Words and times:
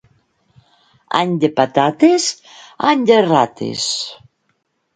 Any 1.19 1.35
de 1.43 1.51
patates, 1.59 2.27
any 2.93 3.07
de 3.13 3.21
rates. 3.29 3.87